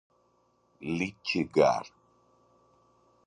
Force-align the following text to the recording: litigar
litigar 0.97 1.85